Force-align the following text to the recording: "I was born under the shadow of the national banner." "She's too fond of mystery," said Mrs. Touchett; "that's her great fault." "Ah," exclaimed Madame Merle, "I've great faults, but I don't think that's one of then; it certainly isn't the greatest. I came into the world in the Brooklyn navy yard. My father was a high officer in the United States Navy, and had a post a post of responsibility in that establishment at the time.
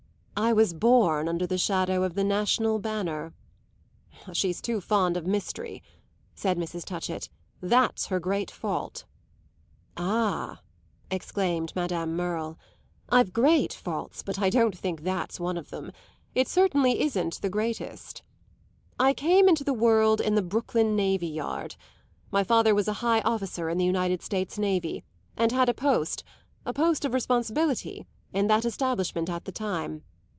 "I 0.43 0.53
was 0.53 0.73
born 0.73 1.29
under 1.29 1.45
the 1.45 1.57
shadow 1.59 2.01
of 2.03 2.15
the 2.15 2.23
national 2.23 2.79
banner." 2.79 3.33
"She's 4.33 4.59
too 4.59 4.81
fond 4.81 5.15
of 5.15 5.27
mystery," 5.27 5.83
said 6.33 6.57
Mrs. 6.57 6.83
Touchett; 6.83 7.29
"that's 7.61 8.07
her 8.07 8.19
great 8.19 8.49
fault." 8.49 9.05
"Ah," 9.95 10.61
exclaimed 11.11 11.71
Madame 11.75 12.15
Merle, 12.15 12.57
"I've 13.07 13.31
great 13.33 13.71
faults, 13.71 14.23
but 14.23 14.39
I 14.39 14.49
don't 14.49 14.75
think 14.75 15.01
that's 15.03 15.39
one 15.39 15.57
of 15.57 15.69
then; 15.69 15.93
it 16.33 16.47
certainly 16.49 17.01
isn't 17.01 17.41
the 17.43 17.49
greatest. 17.49 18.23
I 18.99 19.13
came 19.13 19.47
into 19.47 19.63
the 19.63 19.75
world 19.75 20.19
in 20.19 20.33
the 20.33 20.41
Brooklyn 20.41 20.95
navy 20.95 21.27
yard. 21.29 21.75
My 22.31 22.43
father 22.43 22.73
was 22.73 22.87
a 22.87 22.93
high 23.01 23.21
officer 23.21 23.69
in 23.69 23.77
the 23.77 23.85
United 23.85 24.23
States 24.23 24.57
Navy, 24.57 25.03
and 25.37 25.51
had 25.51 25.69
a 25.69 25.73
post 25.73 26.23
a 26.65 26.73
post 26.73 27.05
of 27.05 27.13
responsibility 27.13 28.07
in 28.33 28.47
that 28.47 28.65
establishment 28.65 29.29
at 29.29 29.45
the 29.45 29.51
time. 29.53 30.01